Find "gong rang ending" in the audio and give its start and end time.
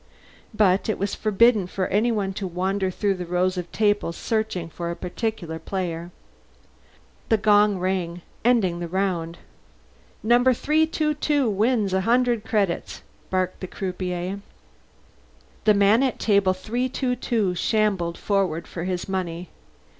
7.37-8.79